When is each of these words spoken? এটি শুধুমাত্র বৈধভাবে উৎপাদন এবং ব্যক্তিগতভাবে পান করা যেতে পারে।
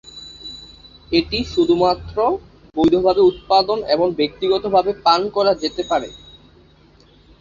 এটি 1.11 1.39
শুধুমাত্র 1.51 2.15
বৈধভাবে 2.75 3.21
উৎপাদন 3.29 3.79
এবং 3.93 4.07
ব্যক্তিগতভাবে 4.19 4.91
পান 5.05 5.21
করা 5.35 5.51
যেতে 5.63 5.81
পারে। 5.83 6.09